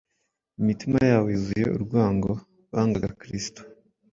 imitima 0.61 0.97
yabo 1.09 1.27
yuzuye 1.33 1.65
urwango 1.75 2.31
bangaga 2.71 3.09
Kristo, 3.21 3.61